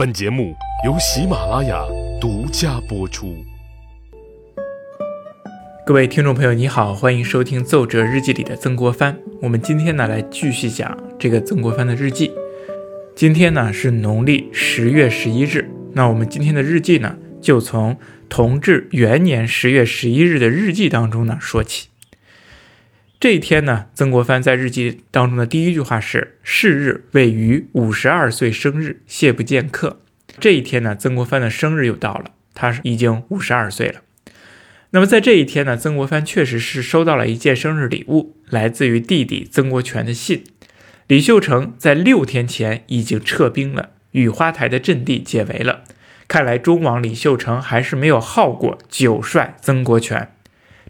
[0.00, 0.56] 本节目
[0.86, 1.84] 由喜马拉雅
[2.18, 3.36] 独家播出。
[5.84, 9.18] 各位听众朋友，你好，欢迎收听《奏折日记》里的曾国藩。
[9.42, 12.32] 我们今天呢，来继续讲这个曾国藩的日记。
[13.14, 17.98] 今天呢是农历十月十一日，那我们今天的日记呢，就从
[18.30, 21.89] 同治元年十月十一日的日记当中呢说起。
[23.20, 30.00] 这一天呢，曾国藩在日记当中的第一句话是：“是日为于五十二岁生日，谢不见客。”
[30.40, 34.00] 这一天呢，曾国藩的生日又到了，他已经五十二岁了。
[34.92, 40.44] 那么在这一天呢，曾国藩确实是收到了一件生日礼物，来自于弟弟曾国荃的信。
[41.06, 45.84] 李秀成在六天前已经撤兵了，雨花台的阵地解围了。
[46.26, 50.30] 看来忠王李秀成还是没有耗过九帅曾国荃。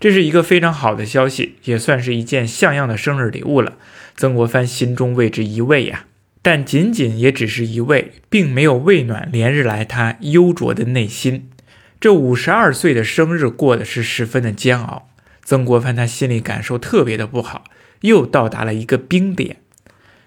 [0.00, 3.76] 这是一个非常好的消息，也算是一件像样的生日礼物了。
[4.16, 6.06] 曾国藩心中为之一慰呀，
[6.40, 11.50] 但仅仅也只是一慰，并没有慰暖连日来他忧灼的内心。
[12.00, 15.10] 这五十二岁的生日过得是十分的煎熬，
[15.44, 17.64] 曾国藩他心里感受特别的不好，
[18.00, 19.56] 又到达了一个冰点。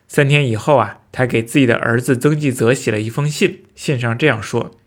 [0.07, 4.77] 三天以后啊，他给自己的儿子曾纪泽写了一封信，信上这样说：“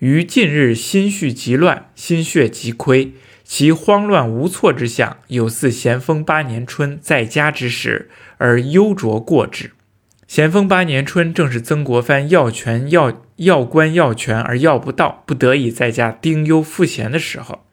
[0.00, 3.12] 于近日心绪极乱，心血极亏。”
[3.44, 9.72] 其慌乱无措之象，有似咸丰八年春在家之时，而忧灼过之。
[10.26, 17.66] 咸丰八年春正是曾国藩要权要要官要权而要不到，不得已在家丁忧赋闲的时候。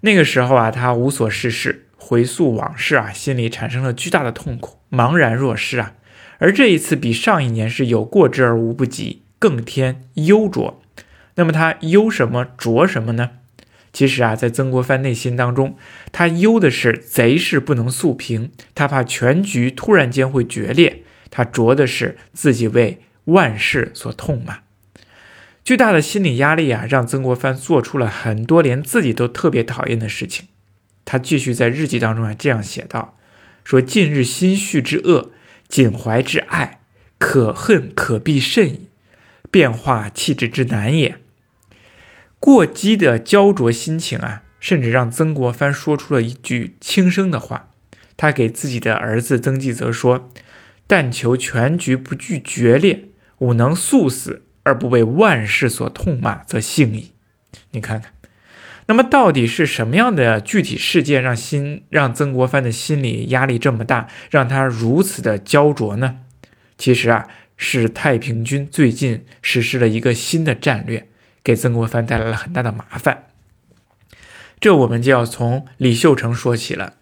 [0.00, 5.92] 那个时候啊，他无所事事，回溯往事啊，心里产生了巨大的痛苦，茫然若失啊。
[6.38, 10.82] 而这一次比上一年是有过之而无不及，更添忧灼。
[11.36, 13.30] 那么他忧什么灼什么呢？
[13.92, 15.76] 其实啊，在曾国藩内心当中，
[16.12, 24.60] 他忧的是贼势不能速平，他怕全局突然间会决裂；他着的是自己为万世所痛骂。
[25.62, 30.48] 巨大的心理压力啊，让曾国藩做出了很多连自己都特别讨厌的事情。
[31.04, 33.18] 他继续在日记当中啊这样写道
[33.62, 35.30] ：“说近日心绪之恶，
[35.68, 36.80] 襟怀之爱，
[37.18, 38.88] 可恨可避甚矣，
[39.50, 41.18] 变化气质之难也。”
[42.44, 47.68] 过激的焦灼心情啊，甚至让曾国藩说出了一句轻声的话。
[48.16, 50.28] 他给自己的儿子曾纪泽说
[50.88, 53.04] ：“但求全局不惧决裂，
[53.38, 57.12] 吾能速死而不为万世所痛骂，则幸矣。”
[57.70, 58.12] 你看看，
[58.86, 66.16] 那么到底是什么样的具体事件让心让曾国藩的心理压力这么大，让他如此的焦灼呢？
[66.76, 71.06] 其实啊，是太平军最近实施了一个新的战略。
[71.44, 73.24] 给曾国藩带来了很大的麻烦，
[74.60, 76.94] 这我们就要从李秀成说起了。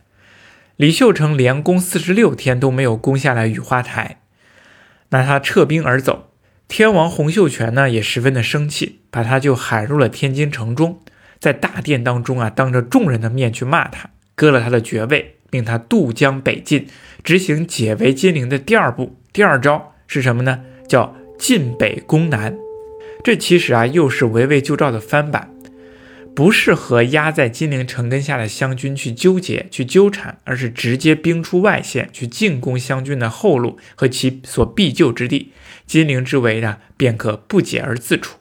[0.76, 4.20] 李秀成连攻四十六天都没有攻下来雨花台，
[5.10, 6.32] 那他撤兵而走。
[6.68, 11.00] 天王洪秀全呢也十分的生气，把他就喊入了天津城中，
[11.38, 16.86] 在大殿当中啊，当着众人的面去骂他，割了他的爵位，命他渡江北进，
[17.22, 19.20] 执行解围金陵的第二步。
[19.32, 20.64] 第二招是什么呢？
[20.88, 22.56] 叫进北攻南。
[23.22, 25.50] 这其实啊，又是围魏救赵的翻版，
[26.34, 35.52] 不是和压在金陵城根下的湘军去纠结、去纠缠，而是直接兵出外线去进攻湘军的后路和其所必救之地，
[35.86, 38.38] 金陵之围呢，便可不解而自处。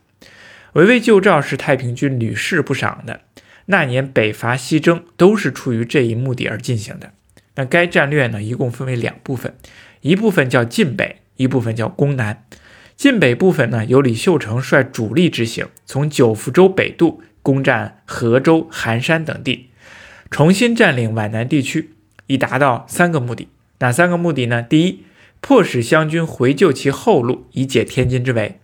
[0.74, 3.22] 围魏救赵是太平军屡试不赏的，
[3.66, 7.12] 那年北伐西征都是出于这一目的而进行的。
[7.56, 9.54] 那该战略呢，一共分为两部分，
[10.02, 12.46] 一部分叫进北，一部分叫攻南。
[13.00, 19.70] 晋北部分呢，由李秀成率主力执行，从九福州北渡，攻占河州、寒山等地，
[20.30, 21.92] 重新占领皖南地区，
[22.28, 23.48] 以达到三个目的。
[23.80, 24.62] 哪三个目的呢？
[24.62, 25.06] 第一，
[25.40, 28.56] 迫使湘军回救其后路，以解天津之围；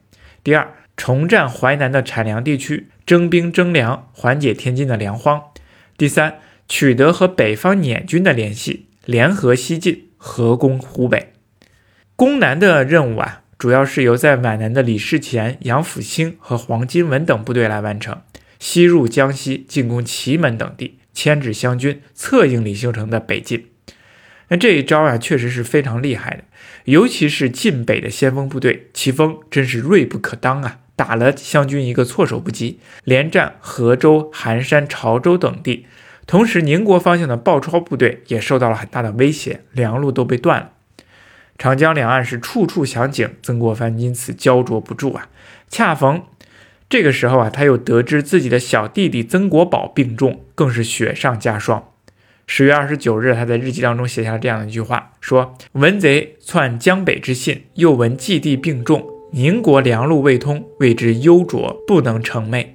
[0.43, 5.53] 第二，重占淮南的产粮地区，征兵征粮，缓解天津的粮荒；
[5.97, 11.31] 第三，取得和北方捻军的联系，联合西进，合攻湖北。
[12.17, 13.43] 攻南的任务啊。
[13.57, 18.21] 主要是由在皖南的李世乾、杨辅兴和黄金文等部队来完成，
[18.59, 23.67] 西入江西，进攻祁门等地，牵制湘军，策应李秀成的北进。
[24.49, 26.43] 那这一招啊，确实是非常厉害的，
[26.83, 35.87] 尤其是晋北的先锋部队，祁峰真是锐不可当啊，打了湘军一个措手不及，连战河州、含山、潮州等地。
[36.27, 40.71] 同时，宁国方向的鲍超部队也受到了很大的威胁，粮路都被断了。
[41.57, 45.29] 长江两岸是处处响警，曾国藩因此焦灼不住啊。
[45.69, 46.23] 恰逢
[46.89, 51.89] 这个时候啊，他又得知自己的小弟弟曾国宝病重，更是雪上加霜。
[52.45, 62.67] 十月二十九日，他在日记当中写下了这样一句话：说闻贼窜江北之信，又闻继弟病重，宁国粮路未通，谓之忧灼，不能成寐。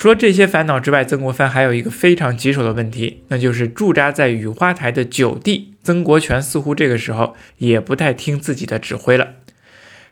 [0.00, 9.34] 除了这些烦恼之外，曾国藩还有一个非常棘手的问题，那就是驻扎在雨花台的九弟曾国荃似乎这个时候也不太听自己的指挥了。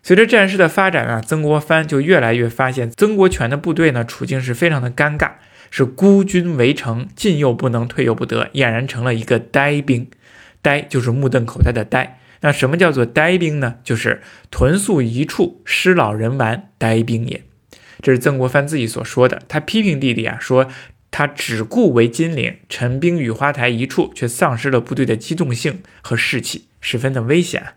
[0.02, 5.30] 随着战事的发展啊，曾国藩就越来越发现曾国荃的部队呢处境是非常的尴尬，
[5.70, 10.06] 是孤军围城，进又不能，退又不得，俨然成了一个呆兵。
[10.60, 12.20] 呆就是目瞪口呆的呆。
[12.42, 13.76] 那什么叫做呆兵呢？
[13.82, 14.20] 就是
[14.50, 17.40] 屯宿一处，失老人玩，呆兵也。
[18.00, 19.42] 这是曾国藩自己所说的。
[19.48, 20.68] 他批评弟弟啊，说
[21.10, 27.68] 他只顾为金陵，陈兵雨花台一处，却丧失了部队的机动性和士气，十分的危险。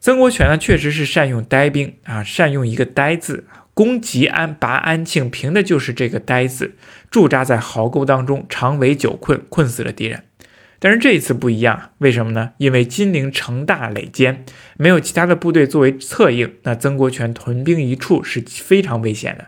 [0.00, 6.74] 曾国荃呢，确实是善用呆兵啊，善用一个呆字，攻吉安、拔安庆，凭的就是这个呆字，
[7.10, 10.24] 驻扎在壕沟当中，长围久困，困死了敌人。
[10.84, 12.50] 但是这一次不一样，为什么呢？
[12.58, 14.44] 因为金陵城大垒坚，
[14.76, 19.46] 没有其他的部队作为策应，那曾国荃屯兵一处是非常危险的。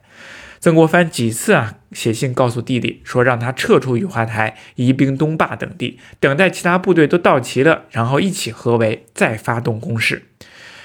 [0.60, 10.22] 曾国藩几次啊写信告诉弟弟，说让他撤出雨花台、移兵东坝等地，等待其他部队都到齐了，然后一起合围，再发动攻势。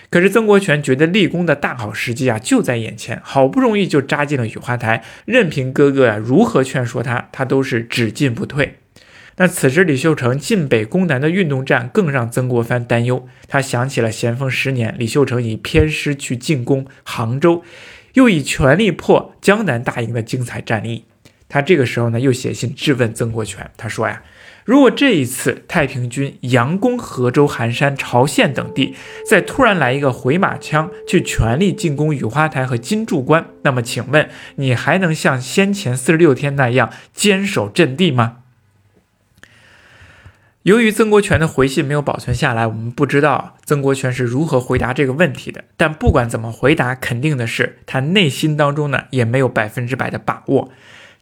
[0.09, 8.79] 可是曾国荃觉得立功的大好时机啊就在眼前，好不容易就扎进了雨花台，任凭哥哥啊如何劝说他，他都是只进不退。
[9.37, 13.27] 那此时李秀成进北攻南的运动战更让曾国藩担忧。
[13.47, 17.63] 他想起了咸丰十年，李秀成以偏师去进攻杭州，
[18.13, 21.05] 又以全力破江南大营的精彩战役。
[21.49, 23.71] 他这个时候呢，又写信质问曾国荃。
[23.75, 24.21] 他说呀，
[24.63, 28.95] 如果这一次太平军佯攻河州、寒山、朝县等地，
[29.27, 38.37] 再突然来一个回马枪去全力进攻雨花台和金柱关，那么请问你还能像先前四十六天那样坚守阵地吗？
[40.63, 45.63] 由于曾国荃的回信没有保存下来，我们不知道曾国荃是如何回答这个问题的。
[45.75, 50.69] 但不管怎么回答，肯定的是他内心当中呢也没有百分之百的把握。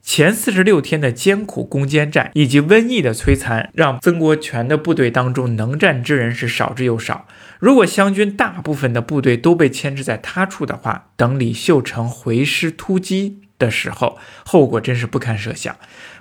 [0.02, 7.26] 前四十六天的艰苦攻坚战以及瘟疫的摧残，让曾国荃的部队当中能战之人是少之又少。
[7.58, 15.74] 如果湘军大部分的部队都被牵制在他处的话，等李秀成回师突击的时候，后果真是不堪设想。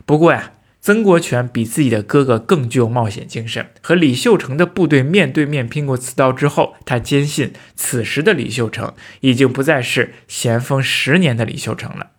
[0.05, 0.51] 不过呀。
[0.81, 3.67] 曾国荃比自己的哥哥更具有冒险精神。
[3.81, 12.11] 和李秀成的部队面对面拼过刺刀之后，他坚信此时的李秀成已经不再是咸丰十年的李秀成了。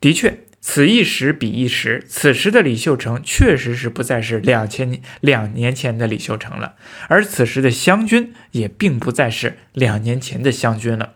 [0.00, 6.74] 的确，此一时彼一时，此时的李秀成确实是不再是两千两年前的李秀成了，
[7.08, 11.14] 而此时的湘军也并不再是两年前的湘军了。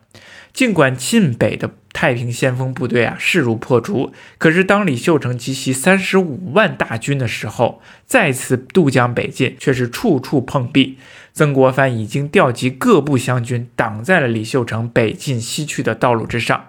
[0.57, 10.97] 尽管晋北的太平先锋部队啊势如破竹，可是当李秀成集齐三十五万大军的时候，再次渡江北进，却是处处碰壁。
[11.35, 16.69] 曾国藩已经调集各部湘军，挡在了李秀成北进西去的道路之上。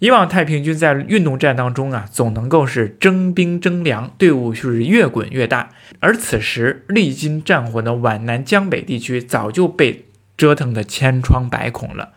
[0.00, 5.70] 以往太平军在运动战当中啊，总能够是征兵征粮，队伍是越滚越大。
[6.00, 10.04] 而此时历经战火的皖南江北地区，早就被
[10.36, 12.10] 折腾得千疮百孔了。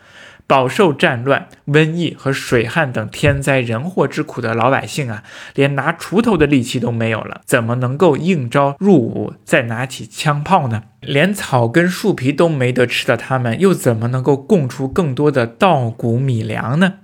[0.54, 5.24] 饱受战乱、瘟疫和水旱等天灾人祸之苦的老百姓啊，
[5.56, 10.84] 连拿锄头的力气都没有了，怎么能够应招入伍，再拿起枪炮呢？
[11.02, 17.00] 连草根树皮都没得吃的他们，又怎么能够供出更多的稻谷米粮呢？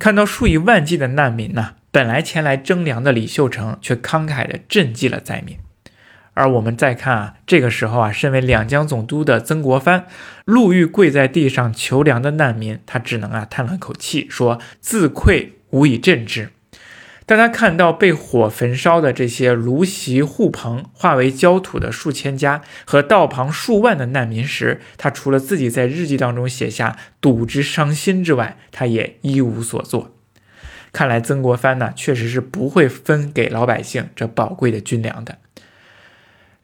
[0.00, 5.56] 看到数以万计的难民呢，本来前来征粮的李秀成却慷慨地赈济了灾民。
[6.34, 10.06] 而我们再看啊，这个时候啊，身为两江总督的曾国藩，
[10.44, 16.50] 路遇跪在地上求粮的难民，他只能啊叹了口气，说自愧无以振之。
[17.26, 30.14] 当他看到被火焚烧的这些芦席户棚化为焦土的数千家和道旁数万的难民时，他除了自己在日记当中写下睹之伤心之外，他也一无所作。
[30.92, 35.38] 看来曾国藩呢，确实是不会分给老百姓这宝贵的军粮的。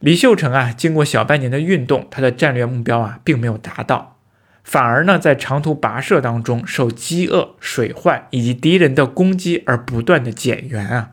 [0.01, 4.17] 李秀成啊，经过小半年的运动，他的战略目标啊，并没有达到，
[4.63, 11.11] 反而呢，在长途跋涉当中，受饥饿、水患以及敌人的攻击而不断的减员啊。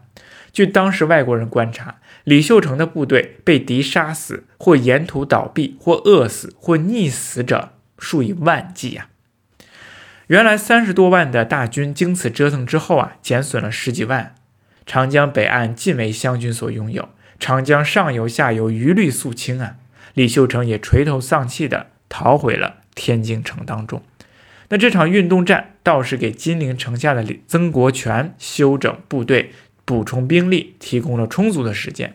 [0.55, 9.09] 据当时外国人观察，李秀成的部队被敌杀死，或沿途倒闭，或饿死，或溺死者数以万计啊。
[10.29, 14.35] 原来三十多万的大军经此折腾之后啊，减损了十几万，
[14.87, 17.11] 长江北岸尽为湘军所拥有。
[17.39, 19.77] 长江上游、下游一律肃清啊！
[20.15, 24.03] 李秀成也垂头丧气地逃回了天津城当中。
[24.71, 29.53] 那这场运动战倒是给金陵城下的曾国荃休整部队、
[29.85, 32.15] 补充兵力提供了充足的时间。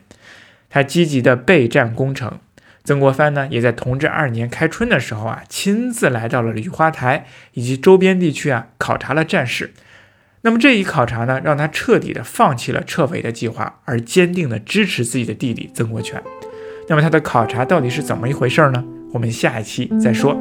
[0.69, 2.39] 他积极的备战攻城，
[2.83, 9.73] 曾国藩呢，也在同治二年开春的时候啊，亲自来到了雨花台以及周边地区啊，考察了战事。
[10.45, 16.21] 那么这一考察呢，让他彻底的放弃了撤围的计划，而坚定的支持自己的弟弟曾国荃。
[16.89, 18.83] 那么他的考察到底是怎么一回事呢？
[19.13, 20.37] 我们下一期再说。